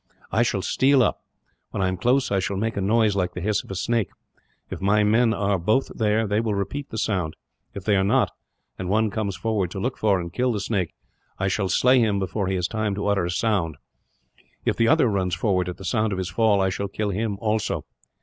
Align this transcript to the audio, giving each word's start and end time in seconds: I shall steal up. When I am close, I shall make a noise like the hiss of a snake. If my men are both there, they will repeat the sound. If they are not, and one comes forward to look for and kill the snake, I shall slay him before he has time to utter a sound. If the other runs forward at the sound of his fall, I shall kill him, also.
I 0.31 0.41
shall 0.41 0.63
steal 0.63 1.03
up. 1.03 1.21
When 1.69 1.83
I 1.83 1.87
am 1.87 1.95
close, 1.95 2.31
I 2.31 2.39
shall 2.39 2.57
make 2.57 2.75
a 2.75 2.81
noise 2.81 3.15
like 3.15 3.35
the 3.35 3.39
hiss 3.39 3.63
of 3.63 3.69
a 3.69 3.75
snake. 3.75 4.09
If 4.71 4.81
my 4.81 5.03
men 5.03 5.31
are 5.31 5.59
both 5.59 5.91
there, 5.93 6.25
they 6.25 6.39
will 6.41 6.55
repeat 6.55 6.89
the 6.89 6.97
sound. 6.97 7.35
If 7.75 7.83
they 7.83 7.95
are 7.95 8.03
not, 8.03 8.31
and 8.79 8.89
one 8.89 9.11
comes 9.11 9.35
forward 9.35 9.69
to 9.69 9.79
look 9.79 9.99
for 9.99 10.19
and 10.19 10.33
kill 10.33 10.53
the 10.53 10.59
snake, 10.59 10.95
I 11.37 11.49
shall 11.49 11.69
slay 11.69 11.99
him 11.99 12.17
before 12.17 12.47
he 12.47 12.55
has 12.55 12.67
time 12.67 12.95
to 12.95 13.05
utter 13.05 13.25
a 13.25 13.29
sound. 13.29 13.77
If 14.65 14.75
the 14.75 14.87
other 14.87 15.05
runs 15.07 15.35
forward 15.35 15.69
at 15.69 15.77
the 15.77 15.85
sound 15.85 16.11
of 16.13 16.17
his 16.17 16.31
fall, 16.31 16.61
I 16.61 16.69
shall 16.69 16.87
kill 16.87 17.11
him, 17.11 17.37
also. 17.39 17.85